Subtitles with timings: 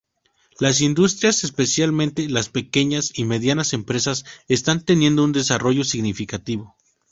[0.59, 6.75] Las industrias, especialmente las pequeñas y medianas empresas, están teniendo un desarrollo significativo.